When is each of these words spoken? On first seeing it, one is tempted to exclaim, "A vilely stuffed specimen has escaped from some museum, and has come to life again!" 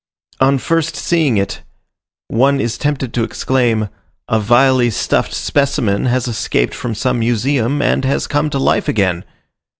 On 0.39 0.57
first 0.57 0.95
seeing 0.95 1.37
it, 1.37 1.61
one 2.27 2.59
is 2.59 2.75
tempted 2.79 3.13
to 3.13 3.23
exclaim, 3.23 3.87
"A 4.27 4.39
vilely 4.39 4.89
stuffed 4.89 5.31
specimen 5.31 6.05
has 6.07 6.27
escaped 6.27 6.73
from 6.73 6.95
some 6.95 7.19
museum, 7.19 7.83
and 7.83 8.03
has 8.03 8.25
come 8.25 8.49
to 8.49 8.57
life 8.57 8.87
again!" 8.87 9.23